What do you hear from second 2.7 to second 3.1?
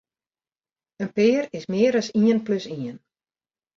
ien.